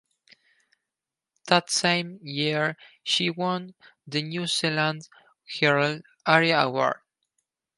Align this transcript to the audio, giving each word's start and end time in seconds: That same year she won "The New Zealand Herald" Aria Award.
That 1.45 1.69
same 1.69 2.17
year 2.23 2.75
she 3.03 3.29
won 3.29 3.75
"The 4.07 4.23
New 4.23 4.47
Zealand 4.47 5.07
Herald" 5.59 6.01
Aria 6.25 6.61
Award. 6.63 7.01